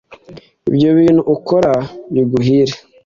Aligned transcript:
ibyo 0.69 0.89
bintu 0.97 1.21
ukora 1.35 1.73
biguhire 2.13 2.75